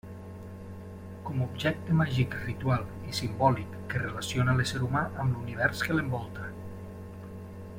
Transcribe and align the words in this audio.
Com 1.25 1.43
objecte 1.47 1.97
màgic 1.99 2.37
ritual 2.45 2.87
i 3.09 3.13
simbòlic 3.17 3.75
que 3.91 4.01
relaciona 4.05 4.55
a 4.55 4.59
l'ésser 4.61 4.81
humà 4.87 5.05
amb 5.25 5.37
l'univers 5.37 5.85
que 5.89 5.99
l'envolta. 5.99 6.49